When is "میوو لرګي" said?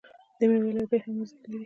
0.49-0.97